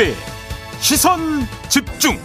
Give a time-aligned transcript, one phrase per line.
[0.00, 0.14] 김종배
[0.80, 1.20] 시선
[1.68, 2.18] 집중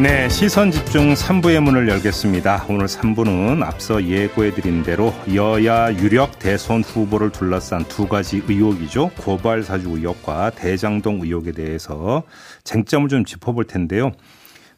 [0.00, 2.66] 네, 시선 집중 3부의 문을 열겠습니다.
[2.68, 9.10] 오늘 3부는 앞서 예고해드린 대로 여야 유력 대선 후보를 둘러싼 두 가지 의혹이죠.
[9.18, 12.22] 고발 사주 의혹과 대장동 의혹에 대해서
[12.62, 14.12] 쟁점을 좀 짚어볼 텐데요.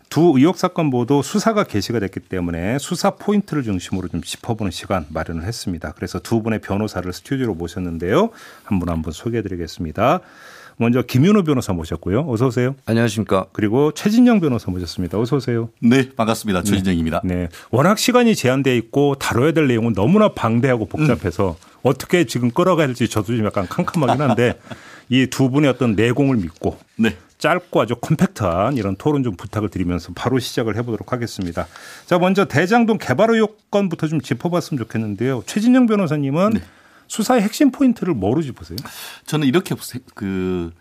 [0.09, 5.45] 두 의혹 사건 모두 수사가 개시가 됐기 때문에 수사 포인트를 중심으로 좀 짚어보는 시간 마련을
[5.45, 5.93] 했습니다.
[5.93, 8.30] 그래서 두 분의 변호사를 스튜디오로 모셨는데요.
[8.65, 10.21] 한 분 한분 소개해드리겠습니다.
[10.80, 12.25] 먼저 김윤호 변호사 모셨고요.
[12.27, 12.75] 어서 오세요.
[12.87, 13.45] 안녕하십니까.
[13.52, 15.21] 그리고 최진영 변호사 모셨습니다.
[15.21, 15.69] 어서 오세요.
[15.83, 16.62] 네, 반갑습니다.
[16.62, 17.21] 최진영입니다.
[17.23, 17.34] 네.
[17.34, 17.48] 네.
[17.71, 21.71] 워낙 시간이 제한돼 있고 다뤄야 될 내용은 너무나 방대하고 복잡해서 음.
[21.83, 24.59] 어떻게 지금 끌어가야 될지 저도 좀 약간 캄캄하긴 한데
[25.11, 27.15] 이 두 분의 어떤 내공을 믿고 네.
[27.37, 31.66] 짧고 아주 컴팩트한 이런 토론 좀 부탁을 드리면서 바로 시작을 해보도록 하겠습니다.
[32.07, 35.43] 자, 먼저 대장동 개발 의혹 건부터 좀 짚어봤으면 좋겠는데요.
[35.46, 36.60] 최진영 변호사님은 네.
[37.11, 38.79] 수사의 핵심 포인트를 뭐로 짚으세요?
[39.27, 39.75] 저는 이렇게
[40.15, 40.73] 그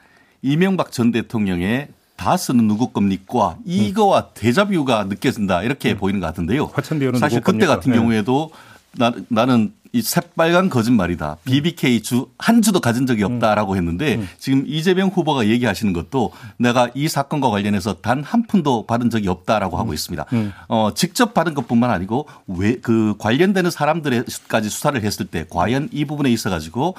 [0.43, 3.57] 이명박 전 대통령의 다 쓰는 누구 겁니까?
[3.65, 4.31] 이거와 음.
[4.35, 5.97] 대자뷰가 느껴진다 이렇게 음.
[5.97, 6.71] 보이는 것 같은데요.
[7.19, 7.97] 사실 그때 같은 네.
[7.97, 8.51] 경우에도
[8.91, 11.37] 나, 나는 이 새빨간 거짓말이다.
[11.45, 14.29] BBK 주 한 주도 가진 적이 없다라고 했는데 음.
[14.37, 19.77] 지금 이재명 후보가 얘기하시는 것도 내가 이 사건과 관련해서 단 한 푼도 받은 적이 없다라고
[19.77, 19.93] 하고 음.
[19.93, 20.25] 있습니다.
[20.33, 20.53] 음.
[20.67, 26.29] 어, 직접 받은 것뿐만 아니고 왜 그 관련되는 사람들에까지 수사를 했을 때 과연 이 부분에
[26.31, 26.95] 있어 가지고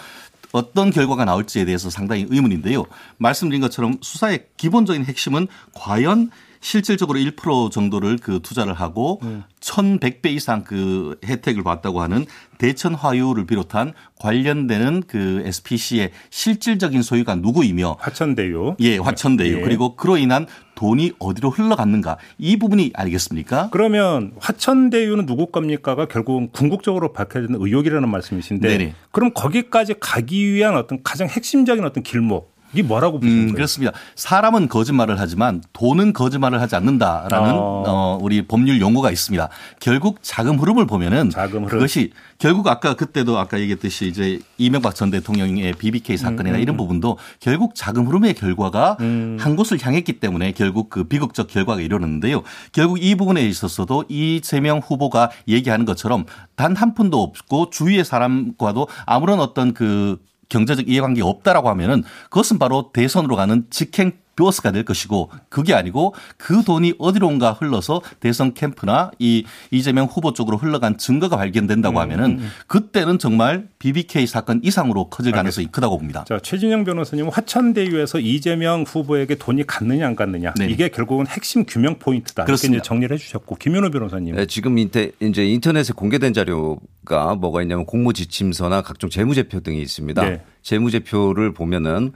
[0.52, 2.84] 어떤 결과가 나올지에 대해서 상당히 의문인데요.
[3.18, 6.30] 말씀드린 것처럼 수사의 기본적인 핵심은 과연
[6.60, 9.44] 실질적으로 1% 정도를 그 투자를 하고 음.
[9.60, 12.26] 1100배 이상 그 혜택을 받다고 하는
[12.58, 18.76] 대천 화유를 비롯한 관련되는 그 SPC의 실질적인 소유가 누구이며 화천대유.
[18.80, 19.58] 예, 화천대유.
[19.58, 19.60] 예.
[19.62, 23.68] 그리고 그로 인한 돈이 어디로 흘러갔는가 이 부분이 알겠습니까?
[23.70, 28.94] 그러면 화천대유는 누구 겁니까가 결국은 궁극적으로 밝혀지는 의혹이라는 말씀이신데 네네.
[29.10, 33.54] 그럼 거기까지 가기 위한 어떤 가장 핵심적인 어떤 길목 이게 뭐라고 보시는 음?
[33.54, 33.92] 그렇습니다.
[34.16, 37.84] 사람은 거짓말을 하지만 돈은 거짓말을 하지 않는다라는 어.
[37.86, 39.48] 어 우리 법률 용어가 있습니다.
[39.78, 41.68] 결국 자금 흐름을 보면은 자금 흐름.
[41.68, 46.62] 그것이 결국 아까 그때도 아까 얘기했듯이 이제 이명박 전 대통령의 BBK 사건이나 음, 음.
[46.62, 49.36] 이런 부분도 결국 자금 흐름의 결과가 음.
[49.38, 52.42] 한 곳을 향했기 때문에 결국 그 비극적 결과가 이르렀는데요.
[52.72, 56.24] 결국 이 부분에 있어서도 이재명 후보가 얘기하는 것처럼
[56.56, 60.18] 단 한 푼도 없고 주위의 사람과도 아무런 어떤 그
[60.50, 66.62] 경제적 이해관계가 없다라고 하면은 그것은 바로 대선으로 가는 직행 벼스가 될 것이고 그게 아니고 그
[66.62, 72.38] 돈이 어디론가 흘러서 대선 캠프나 이 이재명 후보 쪽으로 흘러간 증거가 발견된다고 음, 하면은 음,
[72.40, 72.50] 음.
[72.66, 75.72] 그때는 정말 BBK 사건 이상으로 커질 가능성이 알겠습니다.
[75.72, 76.24] 크다고 봅니다.
[76.26, 80.68] 자, 최진영 변호사님 화천대유에서 이재명 후보에게 돈이 갔느냐 안 갔느냐 네.
[80.68, 82.44] 이게 결국은 핵심 규명 포인트다.
[82.44, 82.76] 그렇습니다.
[82.76, 84.36] 이렇게 정리를 해 주셨고 김현우 변호사님.
[84.36, 90.22] 네, 지금 인테, 이제 인터넷에 공개된 자료가 뭐가 있냐면 공모지침서나 각종 재무제표 등이 있습니다.
[90.22, 90.42] 네.
[90.62, 92.12] 재무제표를 보면은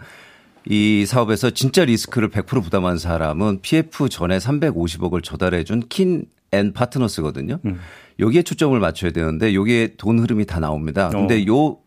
[0.68, 7.58] 이 사업에서 진짜 리스크를 100% 부담한 사람은 PF 전에 350억을 조달해 준 킨 앤 파트너스거든요.
[7.64, 7.80] 음.
[8.20, 11.08] 여기에 초점을 맞춰야 되는데 여기에 돈 흐름이 다 나옵니다.
[11.10, 11.46] 근데 어.
[11.48, 11.78] 요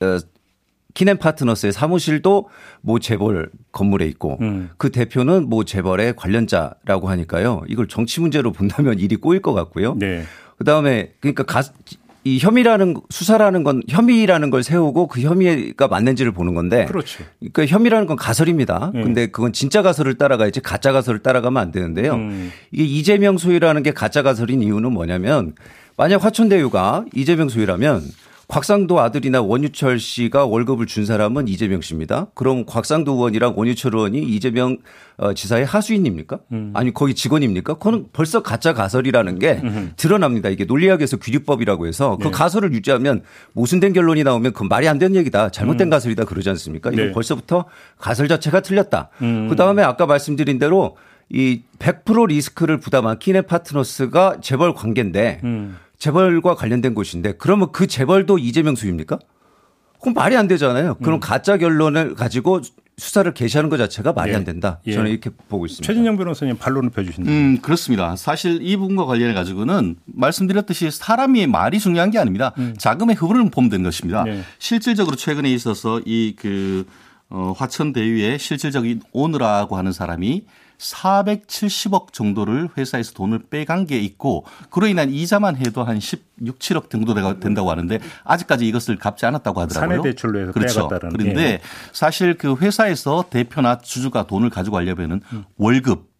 [0.00, 0.18] 어,
[0.94, 2.48] 킨앤파트너스의 사무실도
[2.80, 4.70] 모 재벌 건물에 있고 음.
[4.78, 7.62] 그 대표는 모 재벌의 관련자라고 하니까요.
[7.68, 9.94] 이걸 정치 문제로 본다면 일이 꼬일 것 같고요.
[9.94, 10.24] 네.
[10.56, 11.62] 그다음에 그러니까 가,
[12.24, 17.24] 이 혐의라는 수사라는 건 혐의라는 걸 세우고 그 혐의가 맞는지를 보는 건데 그렇죠.
[17.38, 18.92] 그러니까 혐의라는 건 가설입니다.
[18.94, 19.02] 음.
[19.02, 22.14] 근데 그건 진짜 가설을 따라가야지 가짜 가설을 따라가면 안 되는데요.
[22.14, 22.52] 음.
[22.72, 25.54] 이게 이재명 소유라는 게 가짜 가설인 이유는 뭐냐면
[25.96, 28.02] 만약 화천대유가 이재명 소유라면
[28.50, 32.26] 곽상도 아들이나 원유철 씨가 월급을 준 사람은 이재명 씨입니다.
[32.34, 34.78] 그럼 곽상도 의원이랑 원유철 의원이 이재명
[35.16, 36.40] 어, 지사의 하수인입니까?
[36.52, 36.72] 음.
[36.74, 37.74] 아니 거기 직원입니까?
[37.74, 39.62] 그거는 벌써 가짜 가설이라는 게
[39.96, 40.48] 드러납니다.
[40.48, 42.30] 이게 논리학에서 규律법이라고 해서 그 네.
[42.32, 43.22] 가설을 유지하면
[43.52, 45.50] 모순된 결론이 나오면 그 말이 안 되는 얘기다.
[45.50, 45.90] 잘못된 음.
[45.90, 46.90] 가설이다 그러지 않습니까?
[46.90, 47.12] 이거 네.
[47.12, 47.66] 벌써부터
[47.98, 49.10] 가설 자체가 틀렸다.
[49.22, 49.48] 음.
[49.48, 50.96] 그다음에 아까 말씀드린 대로
[51.28, 55.76] 이 100% 리스크를 부담한 키네 파트너스가 재벌 관계인데 음.
[56.00, 59.18] 재벌과 관련된 곳인데 그러면 그 재벌도 이재명 수입니까?
[60.00, 60.94] 그럼 말이 안 되잖아요.
[60.94, 61.20] 그럼 음.
[61.20, 62.62] 가짜 결론을 가지고
[62.96, 64.36] 수사를 개시하는 것 자체가 말이 예.
[64.36, 64.80] 안 된다.
[64.86, 64.92] 예.
[64.92, 65.86] 저는 이렇게 보고 있습니다.
[65.86, 67.30] 최진영 변호사님 반론을 펴주신다.
[67.30, 68.16] 음, 그렇습니다.
[68.16, 72.52] 사실 이 부분과 관련해 가지고는 말씀드렸듯이 사람이 말이 중요한 게 아닙니다.
[72.58, 72.74] 음.
[72.76, 74.24] 자금의 흐름을 보면 되는 것입니다.
[74.24, 74.42] 네.
[74.58, 76.86] 실질적으로 최근에 있어서 이그
[77.28, 80.46] 어, 화천대유의 실질적인 오너라고 하는 사람이
[80.80, 87.14] 470억 정도를 회사에서 돈을 빼간 게 있고 그로 인한 이자만 해도 한 16, 7억 정도
[87.38, 89.98] 된다고 하는데 아직까지 이것을 갚지 않았다고 하더라고요.
[89.98, 90.88] 사내 대출로 해서 그렇죠.
[90.88, 91.16] 빼갔다는.
[91.16, 91.60] 그런데 예.
[91.92, 95.44] 사실 그 회사에서 대표나 주주가 돈을 가지고 가려면은 음.
[95.56, 96.10] 월급,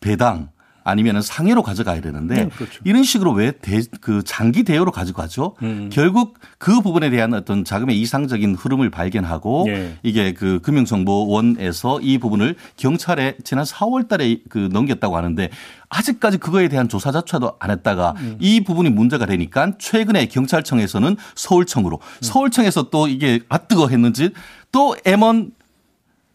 [0.00, 0.50] 배당
[0.84, 2.80] 아니면 상해로 가져가야 되는데 네, 그렇죠.
[2.84, 3.52] 이런 식으로 왜
[4.00, 5.54] 그 장기 대여로 가져가죠?
[5.62, 5.90] 음.
[5.92, 9.96] 결국 그 부분에 대한 어떤 자금의 이상적인 흐름을 발견하고 네.
[10.02, 15.50] 이게 그 금융정보원에서 이 부분을 경찰에 지난 4월 달에 그 넘겼다고 하는데
[15.88, 18.36] 아직까지 그거에 대한 조사조차도 안 했다가 음.
[18.40, 22.18] 이 부분이 문제가 되니까 최근에 경찰청에서는 서울청으로 음.
[22.20, 24.30] 서울청에서 또 이게 아 뜨거 했는지
[24.70, 25.50] 또 M1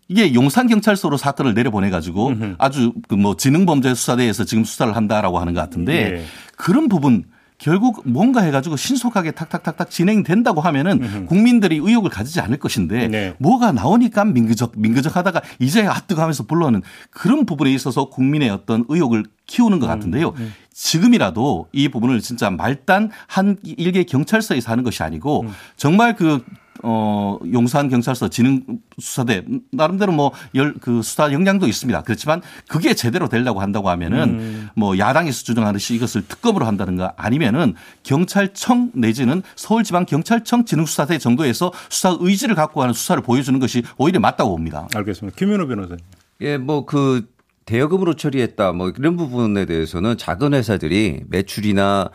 [0.08, 6.12] 이게 용산경찰서로 사건을 내려보내가지고 아주 그 뭐 지능범죄 수사대에서 지금 수사를 한다라고 하는 것 같은데
[6.12, 6.26] 네.
[6.56, 7.26] 그런 부분
[7.58, 11.26] 결국 뭔가 해가지고 신속하게 탁탁탁탁 진행된다고 하면은 음흠.
[11.26, 13.34] 국민들이 의혹을 가지지 않을 것인데 네.
[13.40, 19.80] 뭐가 나오니까 민그적 민그적 하다가 이제 아뜨가면서 불러는 그런 부분에 있어서 국민의 어떤 의혹을 키우는
[19.80, 20.30] 것 음, 같은데요.
[20.30, 20.54] 음, 음.
[20.72, 25.50] 지금이라도 이 부분을 진짜 말단 한 일개 경찰서에서 하는 것이 아니고 음.
[25.78, 26.44] 정말 그
[26.84, 32.04] 어, 용산 경찰서 지능수사대 나름대로 뭐 열 그 수사 역량도 있습니다.
[32.04, 34.70] 그렇지만 그게 제대로 되려고 한다고 하면은 음.
[34.76, 42.56] 뭐 야당에서 주장하듯이 이것을 특검으로 한다는가 아니면은 경찰청 내지는 서울지방 경찰청 지능수사대 정도에서 수사 의지를
[42.56, 44.88] 갖고 하는 수사를 보여주는 것이 오히려 맞다고 봅니다.
[44.96, 45.36] 알겠습니다.
[45.38, 45.98] 김현우 변호사님.
[46.42, 47.28] 예, 뭐그
[47.66, 52.10] 대여금으로 처리했다 뭐 이런 부분에 대해서는 작은 회사들이 매출이나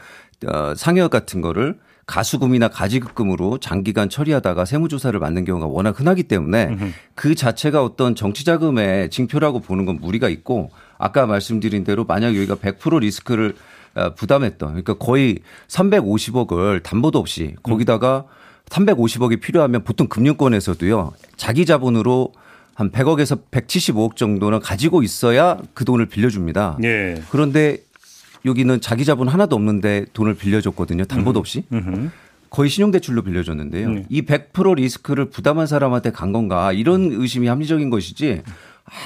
[0.46, 6.76] 어, 상여 같은 거를 가수금이나 가지급금으로 장기간 처리하다가 세무조사를 받는 경우가 워낙 흔하기 때문에
[7.14, 13.00] 그 자체가 어떤 정치자금의 징표라고 보는 건 무리가 있고 아까 말씀드린 대로 만약 여기가 100%
[13.00, 13.54] 리스크를
[13.94, 18.24] 어, 부담했던 그러니까 거의 350억을 담보도 없이 거기다가
[18.70, 22.32] 350억이 필요하면 보통 금융권에서도요 자기 자본으로
[22.74, 26.78] 한 100억에서 175억 정도는 가지고 있어야 그 돈을 빌려줍니다.
[26.82, 27.22] 예.
[27.30, 27.78] 그런데
[28.44, 31.04] 여기는 자기 자본 하나도 없는데 돈을 빌려줬거든요.
[31.04, 31.64] 담보도 없이.
[32.50, 33.90] 거의 신용대출로 빌려줬는데요.
[33.90, 34.06] 네.
[34.10, 38.42] 이100% 리스크를 부담한 사람한테 간 건가 이런 의심이 합리적인 것이지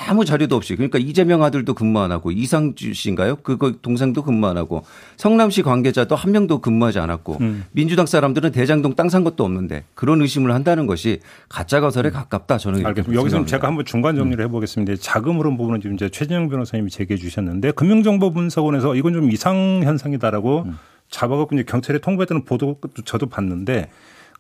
[0.09, 3.37] 아무 자료도 없이 그러니까 이재명 아들도 근무 안 하고 이상주 씨인가요?
[3.37, 4.85] 그거 동생도 근무 안 하고
[5.17, 7.65] 성남시 관계자도 한 명도 근무하지 않았고 음.
[7.73, 12.85] 민주당 사람들은 대장동 땅 산 것도 없는데 그런 의심을 한다는 것이 가짜 거설에 가깝다 저는
[12.85, 13.21] 알겠습니다.
[13.21, 14.49] 여기서 제가 한번 중간 정리를 음.
[14.49, 14.95] 해보겠습니다.
[15.01, 20.79] 자금 흐름 부분은 지금 이제 최진영 변호사님이 제기해 주셨는데 금융정보분석원에서 이건 좀 이상 현상이다라고 음.
[21.11, 23.89] 잡아갖고 이제 경찰에 통보했다는 보도 저도 봤는데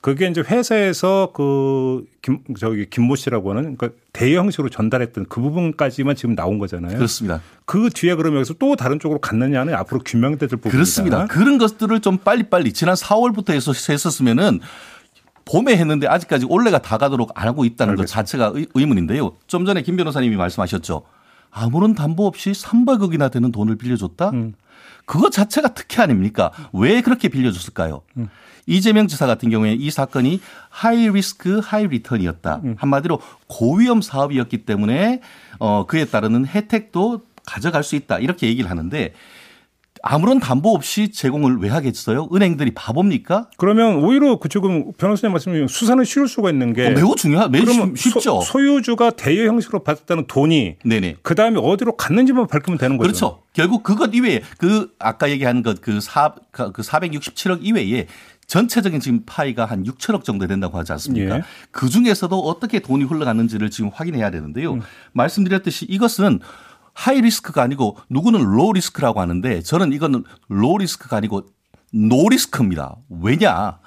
[0.00, 6.14] 그게 이제 회사에서 그 김, 저기 김모 씨라고 하는 그러니까 대여 형식으로 전달했던 그 부분까지만
[6.16, 6.96] 지금 나온 거잖아요.
[6.96, 7.40] 그렇습니다.
[7.64, 10.70] 그 뒤에 그러면 여기서 또 다른 쪽으로 갔느냐는 앞으로 규명될 부분입니다.
[10.70, 11.26] 그렇습니다.
[11.26, 14.60] 그런 것들을 좀 빨리빨리 지난 4월부터 해서 했었으면은
[15.44, 18.02] 봄에 했는데 아직까지 올해가 다 가도록 안 하고 있다는 알겠습니다.
[18.02, 19.36] 것 자체가 의문인데요.
[19.46, 21.02] 좀 전에 김 변호사님이 말씀하셨죠.
[21.50, 24.30] 아무런 담보 없이 300억이나 되는 돈을 빌려줬다?
[24.30, 24.54] 음.
[25.06, 26.50] 그거 자체가 특혜 아닙니까?
[26.72, 28.02] 왜 그렇게 빌려줬을까요?
[28.18, 28.28] 음.
[28.66, 32.60] 이재명 지사 같은 경우에 이 사건이 high risk high return이었다.
[32.64, 32.74] 음.
[32.78, 35.20] 한마디로 고위험 사업이었기 때문에
[35.58, 38.18] 어 그에 따르는 혜택도 가져갈 수 있다.
[38.18, 39.12] 이렇게 얘기를 하는데
[40.02, 42.28] 아무런 담보 없이 제공을 왜 하겠어요?
[42.32, 43.50] 은행들이 바보입니까?
[43.56, 47.64] 그러면 오히려 그쪽은 변호사님 말씀드린 수사는 쉬울 수가 있는 게 어, 매우 중요하, 매우
[47.96, 48.40] 쉽죠.
[48.40, 51.16] 소, 유주가 대여 형식으로 받았다는 돈이 네네.
[51.22, 53.08] 그 다음에 어디로 갔는지만 밝히면 되는 거죠.
[53.08, 53.42] 그렇죠.
[53.52, 55.98] 결국 그것 이외에 그 아까 얘기한 것그
[56.52, 58.06] 그 467억 이외에
[58.46, 61.36] 전체적인 지금 파이가 한 6천억 정도 된다고 하지 않습니까?
[61.38, 61.42] 예.
[61.70, 64.74] 그 중에서도 어떻게 돈이 흘러갔는지를 지금 확인해야 되는데요.
[64.74, 64.82] 음.
[65.12, 66.40] 말씀드렸듯이 이것은
[66.92, 71.46] high risk가 아니고 누구는 low risk라고 하는데 저는 이거는 low risk가 아니고
[71.92, 72.96] no risk입니다.
[73.08, 73.78] 왜냐?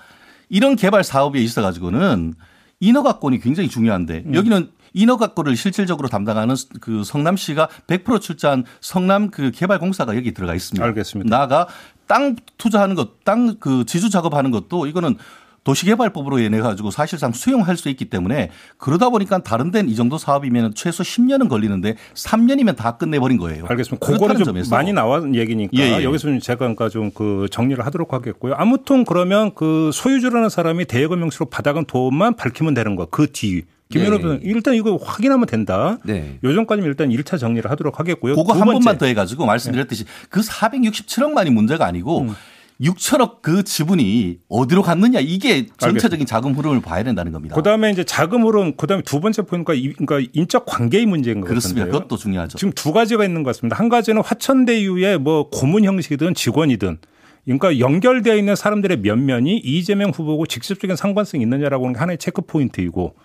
[0.49, 2.33] 이런 개발 사업에 있어 가지고는
[2.79, 4.35] 인허가권이 굉장히 중요한데 음.
[4.35, 10.83] 여기는 인허가권을 실질적으로 담당하는 그 성남시가 100% 출자한 성남 그 개발공사가 여기 들어가 있습니다.
[10.85, 11.37] 알겠습니다.
[11.37, 11.67] 나가
[12.07, 15.15] 땅 투자하는 것, 땅 그 지주 작업하는 것도 이거는
[15.63, 20.73] 도시개발법으로 인해 가지고 사실상 수용할 수 있기 때문에 그러다 보니까 다른 데는 이 정도 사업이면
[20.73, 23.65] 최소 10년은 걸리는데 3년이면 다 끝내버린 거예요.
[23.67, 24.05] 알겠습니다.
[24.05, 24.73] 그거는 좀 점에서.
[24.73, 26.03] 많이 나온 얘기니까 예, 예.
[26.03, 28.53] 여기서 좀 제가 그러니까 좀 그 정리를 하도록 하겠고요.
[28.55, 33.05] 아무튼 그러면 그 소유주라는 사람이 대여금 명시로 받아간 돈만 밝히면 되는 거.
[33.07, 33.63] 그 뒤.
[33.91, 34.21] 김현우 네.
[34.21, 35.97] 변호사 일단 이거 확인하면 된다.
[36.05, 36.37] 네.
[36.43, 38.35] 요전까지는 일단 1차 정리를 하도록 하겠고요.
[38.35, 40.09] 그거 한 번만 더 해가지고 말씀드렸듯이 네.
[40.29, 42.35] 그 467억만이 문제가 아니고 음.
[42.81, 47.55] 6천억 그 지분이 어디로 갔느냐 이게 전체적인 자금 흐름을 봐야 된다는 겁니다.
[47.55, 51.81] 그다음에 이제 자금 흐름 그다음에 두 번째 포인트가 그러니까 인적 관계의 문제인 것 그렇습니다.
[51.81, 51.99] 같은데요.
[52.03, 52.57] 그것도 중요하죠.
[52.59, 53.75] 지금 두 가지가 있는 것 같습니다.
[53.75, 56.99] 한 가지는 화천대유의 뭐 고문 형식이든 직원이든
[57.43, 63.15] 그러니까 연결되어 있는 사람들의 면면이 이재명 후보고 직접적인 상관성이 있느냐라고 하는 게 하나의 체크 포인트이고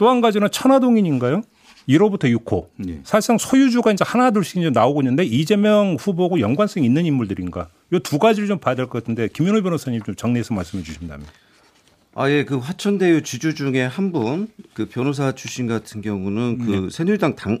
[0.00, 1.42] 또 한 가지는 천화동인인가요?
[1.86, 2.68] 1호부터 6호.
[2.76, 3.00] 네.
[3.04, 7.68] 사실상 소유주가 이제 하나 둘씩 이제 나오고 있는데 이재명 후보고 연관성이 있는 인물들인가.
[7.92, 11.26] 이 두 가지를 좀 봐야 될 것 같은데 김윤호 변호사님 좀 정리해서 말씀해 주신다면.
[12.14, 16.88] 아, 예, 그 화천대유 주주 중에 한 분, 그 변호사 출신 같은 경우는 그 네.
[16.90, 17.58] 새누리당 당,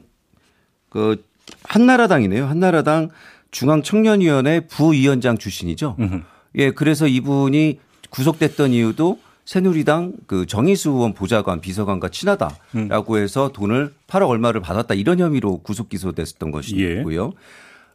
[0.88, 1.22] 그
[1.64, 2.46] 한나라당이네요.
[2.46, 3.10] 한나라당
[3.50, 5.96] 중앙청년위원회 부위원장 출신이죠.
[6.00, 6.20] 음흠.
[6.56, 9.18] 예, 그래서 이분이 구속됐던 이유도
[9.50, 13.18] 새누리당 그 정의수 의원 보좌관 비서관과 친하다라고 음.
[13.18, 17.24] 해서 돈을 8억 얼마를 받았다 이런 혐의로 구속 기소됐었던 것이고요.
[17.24, 17.30] 예.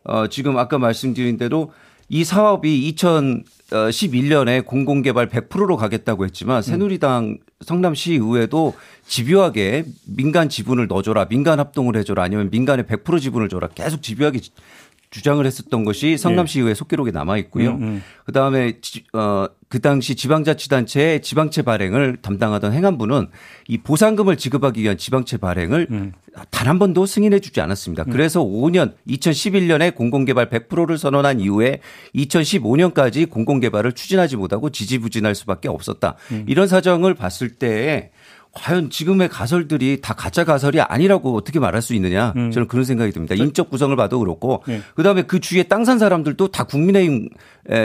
[0.03, 1.71] 어, 지금 아까 말씀드린 대로
[2.09, 8.73] 이 사업이 2011년에 공공개발 100%로 가겠다고 했지만 새누리당 성남시 의회도
[9.07, 14.41] 집요하게 민간 지분을 넣어줘라, 민간 합동을 해줘라, 아니면 민간의 100% 지분을 줘라 계속 집요하게
[15.09, 17.71] 주장을 했었던 것이 성남시의회 속기록에 남아 있고요.
[17.71, 18.03] 음, 음.
[18.25, 18.73] 그다음에
[19.13, 23.27] 어, 그 당시 지방자치단체의 지방채 발행을 담당하던 행안부는
[23.67, 26.13] 이 보상금을 지급하기 위한 지방채 발행을 음.
[26.51, 28.03] 단한 번도 승인해 주지 않았습니다.
[28.07, 28.11] 음.
[28.11, 31.79] 그래서 5년 2011년에 공공개발 100%를 선언한 이후에
[32.15, 36.15] 2015년까지 공공개발을 추진하지 못하고 지지부진할 수밖에 없었다.
[36.31, 36.45] 음.
[36.47, 38.11] 이런 사정을 봤을 때에
[38.55, 42.51] 과연 지금의 가설들이 다 가짜 가설이 아니라고 어떻게 말할 수 있느냐 음.
[42.51, 43.35] 저는 그런 생각이 듭니다.
[43.35, 44.81] 인적 구성을 봐도 그렇고 네.
[44.95, 47.29] 그다음에 그 주위에 땅 산 사람들도 다 국민의힘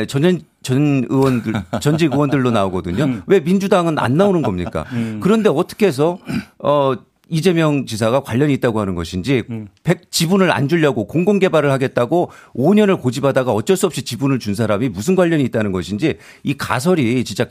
[0.09, 3.05] 전, 전 의원들 전직 의원들로 나오거든요.
[3.05, 3.23] 음.
[3.27, 4.87] 왜 민주당은 안 나오는 겁니까?
[4.95, 5.21] 음.
[5.23, 6.19] 그런데 어떻게 해서
[6.59, 6.95] 어
[7.29, 9.69] 이재명 지사가 관련이 있다고 하는 것인지 음.
[9.83, 14.89] 100 지분을 안 주려고 공공 개발을 하겠다고 5년을 고집하다가 어쩔 수 없이 지분을 준 사람이
[14.89, 17.47] 무슨 관련이 있다는 것인지 이 가설이 진짜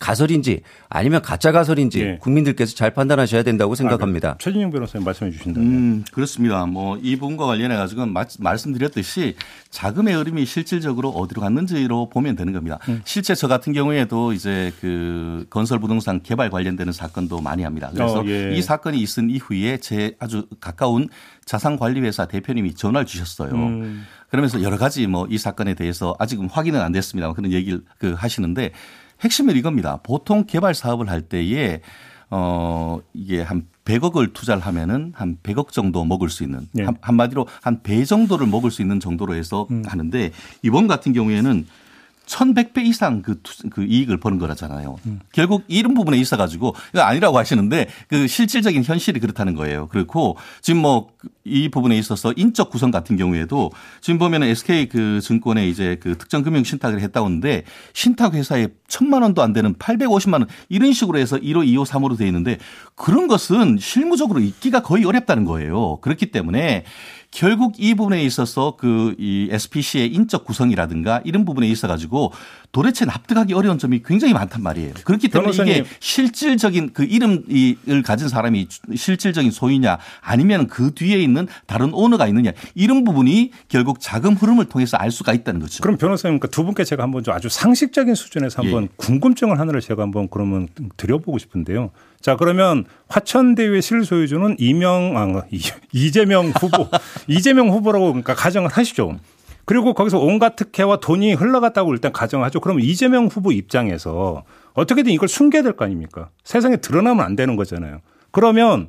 [0.00, 2.18] 가설인지 아니면 가짜 가설인지 예.
[2.20, 4.30] 국민들께서 잘 판단하셔야 된다고 생각합니다.
[4.30, 5.68] 아, 최진영 변호사님 말씀해 주신다면.
[5.70, 6.66] 음, 그렇습니다.
[6.66, 8.06] 뭐 이 부분과 관련해 가지고
[8.38, 9.34] 말씀드렸듯이
[9.70, 12.78] 자금의 흐름이 실질적으로 어디로 갔는지로 보면 되는 겁니다.
[12.88, 13.02] 음.
[13.04, 17.90] 실제 저 같은 경우에도 이제 그 건설 부동산 개발 관련되는 사건도 많이 합니다.
[17.92, 18.54] 그래서 어, 예.
[18.54, 21.08] 이 사건이 있은 이후에 제 아주 가까운
[21.44, 23.52] 자산관리회사 대표님이 전화를 주셨어요.
[23.54, 24.04] 음.
[24.30, 27.32] 그러면서 여러 가지 뭐 이 사건에 대해서 아직은 확인은 안 됐습니다.
[27.32, 28.72] 그런 얘기를 그 하시는데
[29.22, 29.98] 핵심은 이겁니다.
[30.02, 31.80] 보통 개발 사업을 할 때에
[32.30, 36.86] 어 이게 한 100억을 투자를 하면은 한 100억 정도 먹을 수 있는 네.
[37.00, 39.82] 한, 마디로 한 배 정도를 먹을 수 있는 정도로 해서 음.
[39.86, 40.30] 하는데
[40.62, 41.66] 이번 같은 경우에는
[42.26, 43.40] 1100배 이상 그,
[43.70, 44.96] 그 이익을 버는 거라잖아요.
[45.06, 45.20] 음.
[45.32, 49.88] 결국 이런 부분에 있어 가지고 이거 아니라고 하시는데 그 실질적인 현실이 그렇다는 거예요.
[49.88, 51.08] 그렇고 지금 뭐
[51.44, 56.42] 이 부분에 있어서 인적 구성 같은 경우에도 지금 보면은 SK 그 증권에 이제 그 특정
[56.42, 61.36] 금융 신탁을 했다고 하는데 신탁 회사에 천만 원도 안 되는 850만 원 이런 식으로 해서
[61.36, 62.58] 1호, 2호, 3호로 돼 있는데
[62.94, 65.98] 그런 것은 실무적으로 있기가 거의 어렵다는 거예요.
[66.00, 66.84] 그렇기 때문에
[67.34, 72.32] 결국 이 부분에 있어서 그 이 SPC의 인적 구성이라든가 이런 부분에 있어 가지고
[72.74, 74.94] 도대체 납득하기 어려운 점이 굉장히 많단 말이에요.
[75.04, 75.72] 그렇기 때문에 변호사님.
[75.72, 78.66] 이게 실질적인 그 이름을 가진 사람이
[78.96, 84.96] 실질적인 소유냐 아니면 그 뒤에 있는 다른 오너가 있느냐 이런 부분이 결국 자금 흐름을 통해서
[84.96, 85.82] 알 수가 있다는 거죠.
[85.82, 88.88] 그럼 변호사님 그두 분께 제가 한번 좀 아주 상식적인 수준에서 한번 예.
[88.96, 90.66] 궁금증을 하나를 제가 한번 그러면
[90.96, 91.92] 드려보고 싶은데요.
[92.20, 95.42] 자 그러면 화천대유의 실소유주는 이명 아
[95.92, 96.88] 이재명 후보
[97.28, 99.16] 이재명 후보라고 그러니까 가정을 하시죠.
[99.66, 102.60] 그리고 거기서 온갖 특혜와 돈이 흘러갔다고 일단 가정하죠.
[102.60, 104.44] 그러면 이재명 후보 입장에서
[104.74, 106.28] 어떻게든 이걸 숨겨야 될 거 아닙니까?
[106.44, 108.00] 세상에 드러나면 안 되는 거잖아요.
[108.30, 108.88] 그러면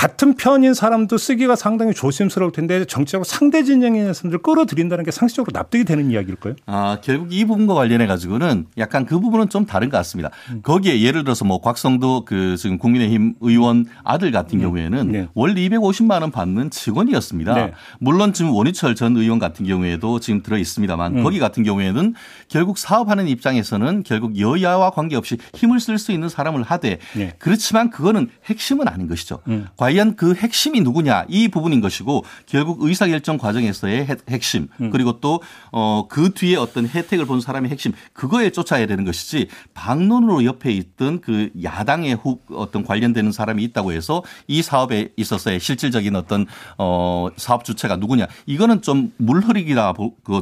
[0.00, 5.84] 같은 편인 사람도 쓰기가 상당히 조심스러울 텐데 정치적으로 상대 진영의 사람들 끌어들인다는 게 상식적으로 납득이
[5.84, 6.54] 되는 이야기일까요?
[6.64, 10.30] 아 결국 이 부분과 관련해 가지고는 약간 그 부분은 좀 다른 것 같습니다.
[10.52, 10.62] 음.
[10.62, 14.62] 거기에 예를 들어서 뭐 곽성도 그 지금 국민의힘 의원 아들 같은 음.
[14.62, 15.28] 경우에는 네.
[15.34, 17.54] 월 250만 원 받는 직원이었습니다.
[17.54, 17.72] 네.
[17.98, 21.22] 물론 지금 원희철 전 의원 같은 경우에도 지금 들어 있습니다만 음.
[21.22, 22.14] 거기 같은 경우에는
[22.48, 27.34] 결국 사업하는 입장에서는 결국 여야와 관계없이 힘을 쓸 수 있는 사람을 하되 네.
[27.38, 29.40] 그렇지만 그거는 핵심은 아닌 것이죠.
[29.48, 29.66] 음.
[29.90, 34.90] 과연 그 핵심이 누구냐 이 부분인 것이고 결국 의사결정 과정에서의 핵심 음.
[34.90, 41.20] 그리고 또어그 뒤에 어떤 혜택을 본 사람의 핵심 그거에 쫓아야 되는 것이지 방론으로 옆에 있던
[41.20, 46.46] 그 야당의 후 어떤 관련되는 사람이 있다고 해서 이 사업에 있어서의 실질적인 어떤
[46.78, 49.94] 어 사업 주체가 누구냐 이거는 좀 물흐리기다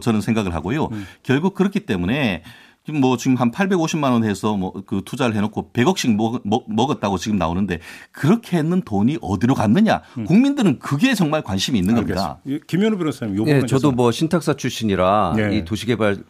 [0.03, 0.89] 저는 생각을 하고요.
[0.93, 1.07] 음.
[1.23, 2.43] 결국 그렇기 때문에
[2.89, 7.19] 지금 뭐 지금 한 850만 원 해서 뭐 그 투자를 해놓고 100억씩 먹, 먹, 었다고
[7.19, 7.81] 지금 나오는데
[8.11, 10.25] 그렇게 했는 돈이 어디로 갔느냐 음.
[10.25, 12.41] 국민들은 그게 정말 관심이 있는 겁니다.
[12.67, 15.57] 김현우 변호사님, 요 네, 저도 뭐 신탁사 출신이라 네.
[15.59, 16.25] 이 도시개발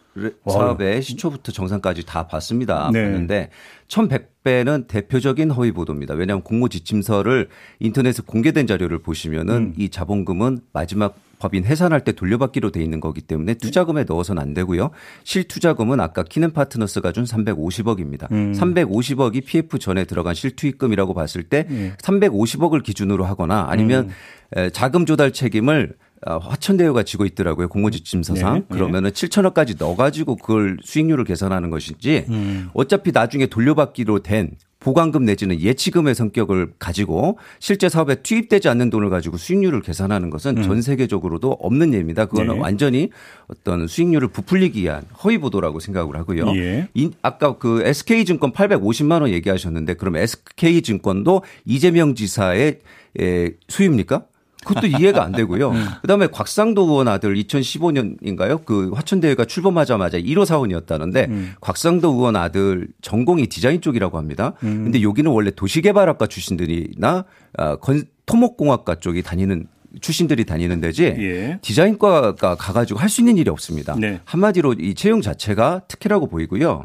[0.49, 2.91] 사업의 시초부터 정상까지 다 봤습니다.
[2.93, 3.03] 네.
[3.03, 3.51] 봤는데
[3.89, 6.15] 1100배는 대표적인 허위 보도입니다.
[6.15, 7.49] 왜냐하면 공모 지침서를
[7.81, 9.75] 인터넷에 공개된 자료를 보시면은 음.
[9.77, 14.91] 이 자본금은 마지막 법인 해산할 때 돌려받기로 돼 있는 거기 때문에 투자금에 넣어서는 안 되고요.
[15.25, 18.31] 실투자금은 아까 키넨 파트너스가 준 350억입니다.
[18.33, 18.53] 음.
[18.55, 21.93] 350억이 PF 전에 들어간 실투입금이라고 봤을 때 음.
[21.99, 24.11] 350억을 기준으로 하거나 아니면
[24.57, 24.71] 음.
[24.73, 27.69] 자금 조달 책임을 어, 화천대유가 지고 있더라고요.
[27.69, 28.55] 공모지침서상.
[28.55, 28.65] 네.
[28.69, 29.27] 그러면은 네.
[29.29, 32.71] 7천억까지 넣어가지고 그걸 수익률을 계산하는 것인지 음.
[32.75, 39.37] 어차피 나중에 돌려받기로 된 보관금 내지는 예치금의 성격을 가지고 실제 사업에 투입되지 않는 돈을 가지고
[39.37, 40.63] 수익률을 계산하는 것은 음.
[40.63, 42.27] 전 세계적으로도 없는 예입니다.
[42.27, 42.61] 그거는 네.
[42.61, 43.11] 완전히
[43.49, 46.47] 어떤 수익률을 부풀리기 위한 허위 보도라고 생각을 하고요.
[46.57, 46.89] 예.
[46.95, 52.79] 이, 아까 그 SK증권 850만 원 얘기하셨는데 그럼 SK증권도 이재명 지사의
[53.19, 54.27] 에, 수입니까?
[54.69, 55.71] 그것도 이해가 안 되고요.
[55.71, 55.87] 음.
[56.03, 58.65] 그다음에 곽상도 의원 아들 2015년인가요?
[58.65, 61.55] 그 화천대유가 출범하자마자 1호 사원이었다는데 음.
[61.61, 64.53] 곽상도 의원 아들 전공이 디자인 쪽이라고 합니다.
[64.63, 64.85] 음.
[64.85, 67.25] 근데 여기는 원래 도시개발학과 출신들이나
[67.57, 69.67] 아, 건, 토목공학과 쪽이 다니는
[70.03, 71.59] 출신들이 다니는 데지 예.
[71.63, 73.97] 디자인과가 가가지고 할 수 있는 일이 없습니다.
[73.99, 74.21] 네.
[74.27, 76.85] 한마디로 이 채용 자체가 특혜라고 보이고요.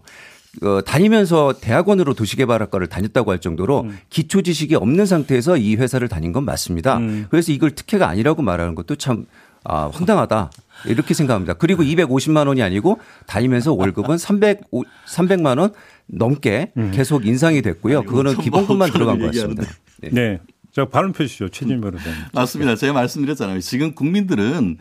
[0.62, 3.98] 어, 다니면서 대학원으로 도시개발학과를 다녔다고 할 정도로 음.
[4.10, 6.98] 기초 지식이 없는 상태에서 이 회사를 다닌 건 맞습니다.
[6.98, 7.26] 음.
[7.30, 9.26] 그래서 이걸 특혜가 아니라고 말하는 것도 참
[9.66, 10.52] 아, 황당하다.
[10.86, 11.54] 이렇게 생각합니다.
[11.54, 14.62] 그리고 250만 원이 아니고 다니면서 월급은 300
[15.08, 15.72] 300만 원
[16.08, 16.92] 넘게 음.
[16.94, 18.04] 계속 인상이 됐고요.
[18.04, 19.64] 그거는 기본급만 들어간 것 같습니다.
[20.02, 20.10] 네.
[20.12, 20.40] 네.
[20.72, 21.50] 자, 발언 펴주시죠.
[21.50, 22.18] 최진 변호사님.
[22.34, 22.76] 맞습니다.
[22.76, 23.60] 제가 말씀드렸잖아요.
[23.62, 24.78] 지금 국민들은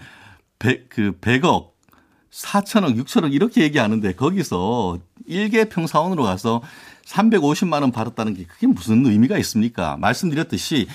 [0.59, 1.72] 100, 그 100억
[2.33, 6.63] 4천억, 6천억 이렇게 얘기하는데 거기서 일개 평사원으로 가서
[7.05, 9.97] 350만 원 받았다는 게 그게 무슨 의미가 있습니까?
[9.99, 10.87] 말씀드렸듯이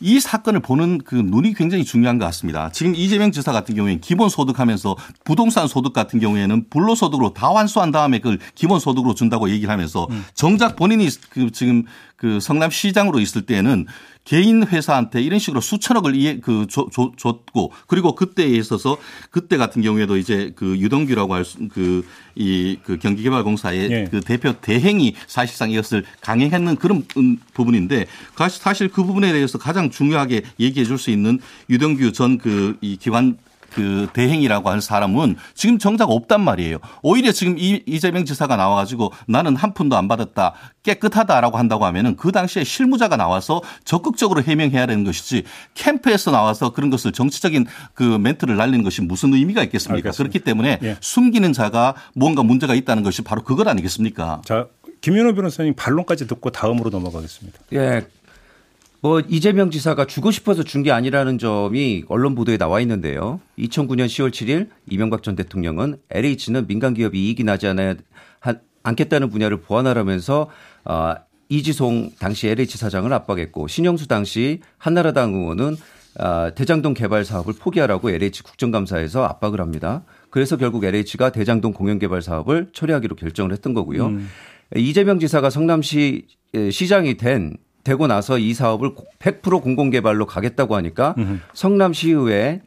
[0.00, 2.70] 이 사건을 보는 그 눈이 굉장히 중요한 것 같습니다.
[2.72, 7.54] 지금 이재명 지사 같은 경우에는 기본 소득 하면서 부동산 소득 같은 경우에는 불로 소득으로 다
[7.54, 10.24] 환수한 다음에 그걸 기본 소득으로 준다고 얘기를 하면서 음.
[10.34, 11.84] 정작 본인이 그 지금
[12.16, 13.86] 그 성남시장으로 있을 때는
[14.24, 18.96] 개인 회사한테 이런 식으로 수천억을 이해 그 줬고 그리고 그때에 있어서
[19.30, 24.08] 그때 같은 경우에도 이제 그 유동규라고 할수그 이그 그 경기개발공사의 네.
[24.10, 27.04] 그 대표 대행이 사실상 이것을 강행했는 그런
[27.52, 28.06] 부분인데
[28.48, 33.36] 사실 그 부분에 대해서 가장 중요하게 얘기해 줄 수 있는 유동규 전 그 이 기관
[33.74, 36.78] 그 대행이라고 하는 사람은 지금 정작 없단 말이에요.
[37.02, 40.54] 오히려 지금 이, 이재명 지사가 나와가지고 나는 한 푼도 안 받았다
[40.84, 47.12] 깨끗하다라고 한다고 하면은 그 당시에 실무자가 나와서 적극적으로 해명해야 되는 것이지 캠프에서 나와서 그런 것을
[47.12, 49.96] 정치적인 그 멘트를 날리는 것이 무슨 의미가 있겠습니까?
[49.96, 50.16] 알겠습니다.
[50.16, 50.96] 그렇기 때문에 예.
[51.00, 54.42] 숨기는 자가 뭔가 문제가 있다는 것이 바로 그것 아니겠습니까?
[54.44, 54.66] 자,
[55.00, 57.58] 김윤호 변호사님 반론까지 듣고 다음으로 넘어가겠습니다.
[57.72, 58.06] 예.
[59.04, 63.38] 뭐 이재명 지사가 주고 싶어서 준 게 아니라는 점이 언론 보도에 나와 있는데요.
[63.58, 67.66] 2009년 10월 7일 이명박 전 대통령은 LH는 민간 기업이 이익이 나지
[68.82, 70.48] 않겠다는 분야를 보완하라면서
[70.86, 71.14] 어,
[71.50, 75.76] 이지송 당시 LH 사장을 압박했고 신영수 당시 한나라당 의원은
[76.20, 80.04] 어, 대장동 개발 사업을 포기하라고 LH 국정감사에서 압박을 합니다.
[80.30, 84.06] 그래서 결국 LH가 대장동 공영 개발 사업을 처리하기로 결정을 했던 거고요.
[84.06, 84.30] 음.
[84.76, 86.26] 이재명 지사가 성남시
[86.70, 91.40] 시장이 된 되고 나서 이 사업을 100% 공공개발로 가겠다고 하니까 으흠.
[91.52, 92.62] 성남시의회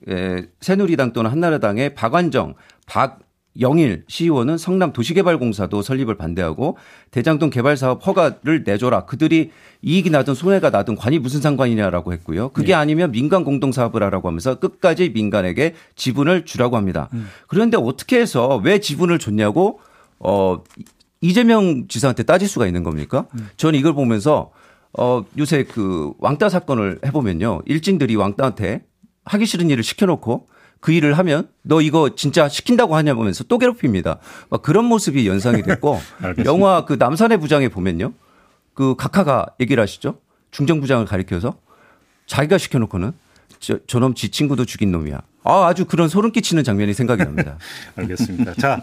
[0.62, 2.54] 새누리당 또는 한나라당의 박완정,
[2.86, 6.78] 박영일 시의원은 성남 도시개발공사도 설립을 반대하고
[7.10, 9.06] 대장동 개발 사업 허가를 내줘라.
[9.06, 9.50] 그들이
[9.82, 12.50] 이익이 나든 손해가 나든 관이 무슨 상관이냐라고 했고요.
[12.50, 12.74] 그게 네.
[12.76, 17.10] 아니면 민간 공동 사업을 하라고 하면서 끝까지 민간에게 지분을 주라고 합니다.
[17.14, 17.28] 음.
[17.48, 19.80] 그런데 어떻게 해서 왜 지분을 줬냐고
[20.20, 20.64] 어
[21.22, 23.26] 이재명 지사한테 따질 수가 있는 겁니까?
[23.34, 23.50] 음.
[23.58, 24.52] 저는 이걸 보면서
[24.98, 27.62] 어, 요새 그 왕따 사건을 해보면요.
[27.66, 28.84] 일진들이 왕따한테
[29.26, 30.48] 하기 싫은 일을 시켜놓고
[30.80, 34.20] 그 일을 하면 너 이거 진짜 시킨다고 하냐 보면서 또 괴롭힙니다.
[34.50, 36.00] 막 그런 모습이 연상이 됐고
[36.46, 38.14] 영화 그 남산의 부장에 보면요.
[38.74, 40.20] 그 각하가 얘기를 하시죠.
[40.52, 41.56] 중정부장을 가리켜서
[42.26, 43.12] 자기가 시켜놓고는
[43.60, 45.22] 저, 저놈 지 친구도 죽인 놈이야.
[45.48, 47.58] 아, 아주 그런 소름 끼치는 장면이 생각이 납니다.
[47.96, 48.54] 알겠습니다.
[48.56, 48.82] 자,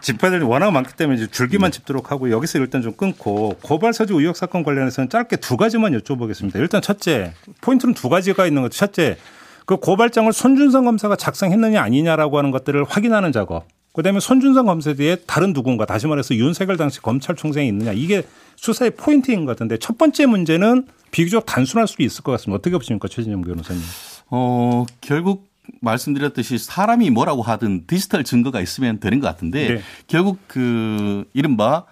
[0.00, 4.62] 짚어야 워낙 많기 때문에 이제 줄기만 짚도록 하고 여기서 일단 좀 끊고 고발사주 의혹 사건
[4.62, 6.56] 관련해서는 짧게 두 가지만 여쭤보겠습니다.
[6.56, 8.78] 일단 첫째, 포인트는 두 가지가 있는 거죠.
[8.78, 9.18] 첫째,
[9.66, 13.66] 그 고발장을 손준성 검사가 작성했느냐 아니냐라고 하는 것들을 확인하는 작업.
[13.92, 18.22] 그다음에 손준성 검사 뒤에 다른 누군가 다시 말해서 윤석열 당시 검찰총장이 있느냐 이게
[18.56, 22.56] 수사의 포인트인 것 같은데 첫 번째 문제는 비교적 단순할 수 있을 것 같습니다.
[22.58, 23.82] 어떻게 보십니까, 최진영 변호사님?
[24.30, 25.49] 어 결국
[25.80, 29.80] 말씀드렸듯이 사람이 뭐라고 하든 디지털 증거가 있으면 되는 것 같은데 네.
[30.06, 31.84] 결국 그 이른바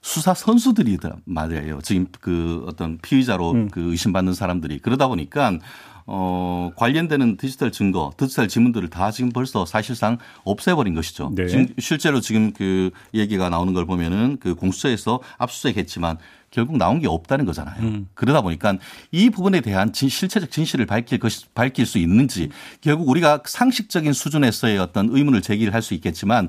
[0.00, 1.80] 수사 선수들이다 말이에요.
[1.82, 3.68] 지금 그 어떤 피의자로 음.
[3.68, 5.58] 그 의심받는 사람들이 그러다 보니까
[6.06, 11.32] 어, 관련되는 디지털 증거, 디지털 지문들을 다 지금 벌써 사실상 없애버린 것이죠.
[11.34, 11.48] 네.
[11.48, 16.18] 지금 실제로 지금 그 얘기가 나오는 걸 보면은 그 공수처에서 압수수색했지만
[16.56, 17.82] 결국 나온 게 없다는 거잖아요.
[17.82, 18.08] 음.
[18.14, 18.78] 그러다 보니까
[19.12, 22.48] 이 부분에 대한 진, 실체적 진실을 밝힐 것이 밝힐 수 있는지
[22.80, 26.48] 결국 우리가 상식적인 수준에서의 어떤 의문을 제기를 할 수 있겠지만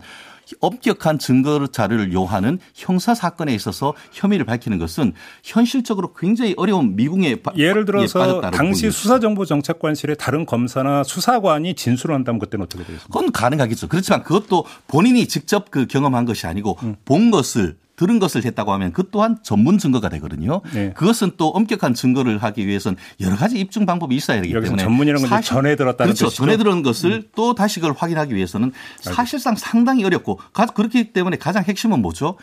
[0.61, 7.83] 엄격한 증거 자료를 요하는 형사 사건에 있어서 혐의를 밝히는 것은 현실적으로 굉장히 어려운 미궁에 예를
[7.83, 13.07] 들어서 당시 수사정보정책관실의 다른 검사나 수사관이 진술을 한다면 그때는 어떻게 되겠습니까?
[13.13, 13.89] 그건 가능하겠죠.
[13.89, 16.95] 그렇지만 그것도 본인이 직접 그 경험한 것이 아니고 음.
[17.03, 20.61] 본 것을 들은 것을 했다고 하면 그 또한 전문 증거가 되거든요.
[20.71, 20.93] 네.
[20.93, 25.41] 그것은 또 엄격한 증거를 하기 위해서는 여러 가지 입증 방법이 있어야 되기 때문에 전문이라는 건
[25.41, 26.27] 전해 들었다는 그렇죠.
[26.27, 26.43] 뜻이죠?
[26.43, 27.23] 전해 들은 것을 음.
[27.35, 30.39] 또 다시 그걸 확인하기 위해서는 사실상 상당히 어렵고
[30.75, 32.37] 그렇기 때문에 가장 핵심은 뭐죠?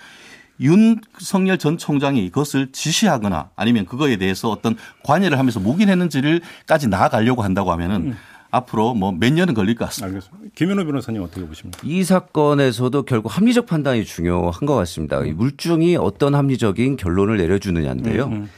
[0.60, 7.96] 윤석열 전 총장이 그것을 지시하거나 아니면 그거에 대해서 어떤 관여를 하면서 묵인했는지를까지 나아가려고 한다고 하면은
[8.08, 8.16] 음.
[8.54, 10.06] 앞으로 뭐 몇 년은 걸릴 것 같습니다.
[10.16, 10.50] 알겠습니다.
[10.54, 11.80] 김현우 변호사님 어떻게 보십니까?
[11.84, 15.20] 이 사건에서도 결국 합리적 판단이 중요한 것 같습니다.
[15.20, 15.36] 음.
[15.36, 18.24] 물증이 어떤 합리적인 결론을 내려주느냐인데요.
[18.26, 18.50] 음, 음.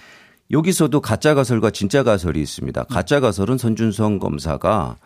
[0.50, 2.84] 여기서도 가짜 가설과 진짜 가설이 있습니다.
[2.84, 4.96] 가짜 가설은 선준성 검사가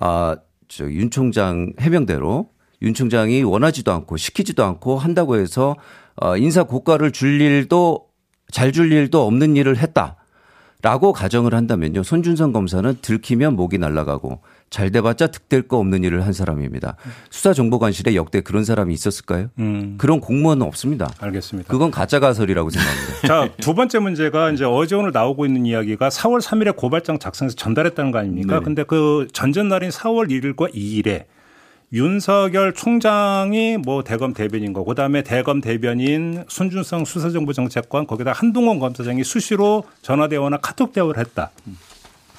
[0.00, 0.36] 아,
[0.68, 2.48] 저 윤 총장 해명대로
[2.82, 5.76] 윤 총장이 원하지도 않고 시키지도 않고 한다고 해서
[6.16, 8.06] 어, 인사 고가를 줄 일도
[8.50, 10.16] 잘 줄 일도 없는 일을 했다.
[10.82, 12.02] 라고 가정을 한다면요.
[12.02, 16.96] 손준성 검사는 들키면 목이 날아가고 잘 돼봤자 득될 거 없는 일을 한 사람입니다.
[17.30, 19.48] 수사정보관실에 역대 그런 사람이 있었을까요?
[19.60, 19.94] 음.
[19.96, 21.08] 그런 공무원은 없습니다.
[21.20, 21.70] 알겠습니다.
[21.70, 23.12] 그건 가짜 가설이라고 생각합니다.
[23.28, 28.10] 자, 두 번째 문제가 이제 어제 오늘 나오고 있는 이야기가 4월 3일에 고발장 작성해서 전달했다는
[28.10, 28.58] 거 아닙니까?
[28.58, 28.64] 네.
[28.64, 31.26] 근데 그 전전날인 4월 1일과 2일에
[31.92, 39.84] 윤석열 총장이 뭐 대검 대변인 거, 그다음에 대검 대변인 손준성 수사정보정책관 거기다 한동훈 검사장이 수시로
[40.00, 41.50] 전화 대화나 카톡 대화를 했다.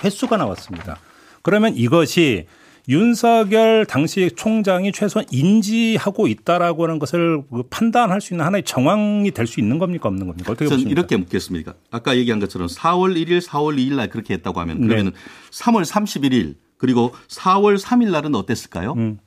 [0.04, 0.98] 횟수가 나왔습니다.
[1.44, 2.48] 그러면 이것이
[2.90, 9.48] 윤석열 당시 총장이 최소한 인지하고 있다라고 하는 것을 그 판단할 수 있는 하나의 정황이 될
[9.48, 10.52] 수 있는 겁니까 없는 겁니까?
[10.52, 10.90] 어떻게 보십니까?
[10.92, 11.76] 이렇게 묻겠습니다.
[11.92, 15.12] 아까 얘기한 것처럼 4월 1일, 4월 2일 날 그렇게 했다고 하면 그러면 네.
[15.52, 18.94] 3월 31일 그리고 4월 3일 날은 어땠을까요?
[18.98, 19.20] 음.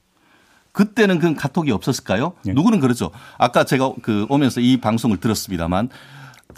[0.77, 2.35] 그때는 그 카톡이 없었을까요?
[2.45, 2.53] 네.
[2.53, 3.11] 누구는 그러죠.
[3.39, 5.89] 아까 제가 그 오면서 이 방송을 들었습니다만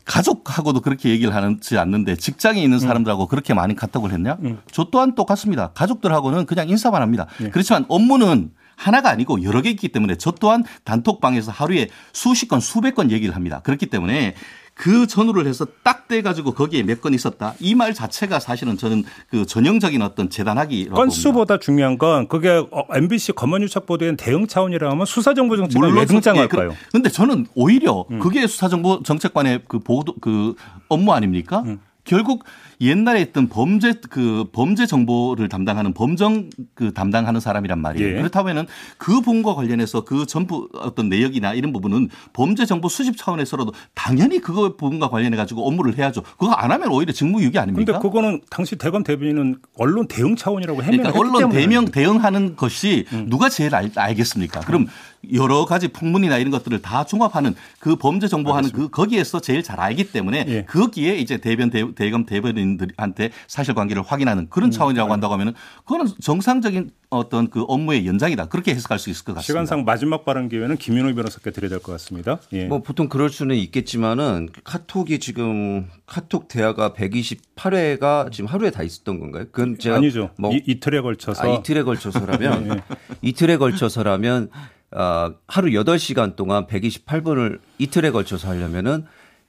[0.04, 2.80] 가족하고도 그렇게 얘기를 하지 않는데 직장에 있는 음.
[2.80, 3.28] 사람들하고 음.
[3.28, 4.36] 그렇게 많이 카톡을 했냐?
[4.42, 4.58] 음.
[4.72, 5.68] 저 또한 똑같습니다.
[5.68, 7.26] 가족들하고는 그냥 인사만 합니다.
[7.38, 7.50] 네.
[7.50, 12.96] 그렇지만 업무는 하나가 아니고 여러 개 있기 때문에 저 또한 단톡방에서 하루에 수십 건 수백
[12.96, 13.60] 건 얘기를 합니다.
[13.62, 14.34] 그렇기 때문에
[14.78, 17.54] 그 전후를 해서 딱 떼가지고 거기에 몇 건 있었다.
[17.60, 21.58] 이 말 자체가 사실은 저는 그 전형적인 어떤 재단하기 건수보다 봅니다.
[21.58, 22.62] 중요한 건 그게
[22.94, 26.74] MBC 검언유착 보도엔 대응 차원이라 하면 수사정보 정책관 왜 등장할까요?
[26.90, 28.20] 그런데 저는 오히려 음.
[28.20, 30.54] 그게 수사정보 정책관의 그 보도 그
[30.88, 31.62] 업무 아닙니까?
[31.66, 31.80] 음.
[32.04, 32.44] 결국
[32.80, 38.08] 옛날에 있던 범죄 그 범죄 정보를 담당하는 범정 그 담당하는 사람이란 말이에요.
[38.08, 38.18] 예.
[38.18, 44.40] 그렇다면은 그 부분과 관련해서 그 전부 어떤 내역이나 이런 부분은 범죄 정보 수집 차원에서라도 당연히
[44.40, 46.22] 그거 부분과 관련해 가지고 업무를 해야죠.
[46.22, 47.92] 그거 안 하면 오히려 직무유기 아닙니까?
[47.92, 53.26] 근데 그거는 당시 대검 대변인은 언론 대응 차원이라고 해명 그러니까 언론 대명 대응하는 것이 음.
[53.28, 54.60] 누가 제일 알, 알겠습니까?
[54.60, 54.86] 그럼
[55.32, 60.12] 여러 가지 풍문이나 이런 것들을 다 종합하는 그 범죄 정보하는 그 거기에서 제일 잘 알기
[60.12, 60.64] 때문에 예.
[60.64, 65.12] 거기에 이제 대변 대, 대검 대변인 들한테 사실관계를 확인하는 그런 음, 차원이라고 음.
[65.12, 65.54] 한다고 하면은
[65.84, 69.46] 그거는 정상적인 어떤 그 업무의 연장이다 그렇게 해석할 수 있을 것 같습니다.
[69.46, 72.38] 시간상 마지막 발언 기회는 김윤호 변호사께 드려야 될 것 같습니다.
[72.52, 72.66] 예.
[72.66, 79.46] 뭐 보통 그럴 수는 있겠지만은 카톡이 지금 카톡 대화가 128회가 지금 하루에 다 있었던 건가요?
[79.50, 80.30] 그건 제가 아니죠.
[80.38, 82.96] 뭐 이, 틀에 걸쳐서 아, 이틀에 걸쳐서라면 예.
[83.22, 84.50] 이틀에 걸쳐서라면
[84.90, 89.04] 어, 하루 8시간 동안 128번을 이틀에 걸쳐서 하려면은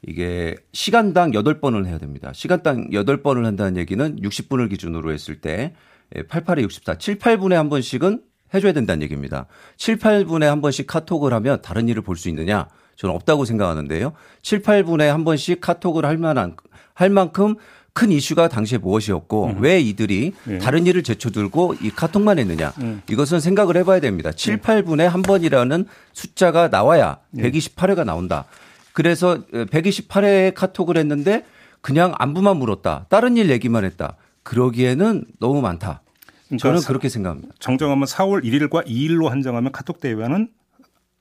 [0.06, 2.32] 이게 시간당 8번을 해야 됩니다.
[2.34, 5.74] 시간당 8번을 한다는 얘기는 60분을 기준으로 했을 때
[6.16, 8.22] 88에 64, 7, 8분에 한 번씩은
[8.54, 9.46] 해줘야 된다는 얘기입니다.
[9.78, 12.68] 7, 8분에 한 번씩 카톡을 하면 다른 일을 볼 수 있느냐?
[12.96, 14.14] 저는 없다고 생각하는데요.
[14.42, 16.56] 7, 8분에 한 번씩 카톡을 할 만한,
[16.94, 17.56] 할 만큼
[17.94, 19.56] 큰 이슈가 당시에 무엇이었고 음.
[19.60, 20.58] 왜 이들이 네.
[20.60, 23.02] 다른 일을 제쳐들고 이 카톡만 했느냐 음.
[23.10, 24.32] 이것은 생각을 해봐야 됩니다.
[24.32, 28.46] 7, 8분에 한 번이라는 숫자가 나와야 128회가 나온다.
[28.94, 31.46] 그래서 128회 카톡을 했는데
[31.82, 33.06] 그냥 안부만 물었다.
[33.10, 34.18] 다른 일 얘기만 했다.
[34.44, 36.02] 그러기에는 너무 많다.
[36.48, 37.54] 그러니까 저는 그렇게 생각합니다.
[37.60, 40.50] 정정하면 4월 1일과 2일로 한정하면 카톡 대회는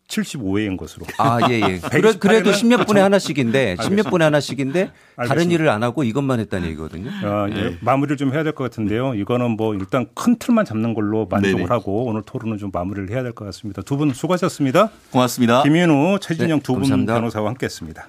[0.08, 1.06] 75회인 것으로.
[1.18, 1.78] 아, 예, 예.
[1.90, 7.10] 그래, 그래도 10몇 분에 하나씩인데, 10몇 분에 하나씩인데, 다른 일을 안 하고 이것만 했다는 얘기거든요.
[7.24, 7.54] 아, 예.
[7.54, 7.76] 네.
[7.82, 9.14] 마무리를 좀 해야 될 것 같은데요.
[9.14, 11.66] 이거는 뭐 일단 큰 틀만 잡는 걸로 만족을 네네.
[11.68, 13.82] 하고 오늘 토론은 좀 마무리를 해야 될 것 같습니다.
[13.82, 14.90] 두 분 수고하셨습니다.
[15.12, 15.62] 고맙습니다.
[15.64, 18.08] 김윤우, 최진영 네, 두분 변호사와 함께 했습니다.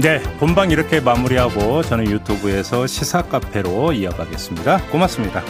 [0.00, 4.82] 네, 본방 이렇게 마무리하고 저는 유튜브에서 시사 카페로 이어가겠습니다.
[4.90, 5.42] 고맙습니다.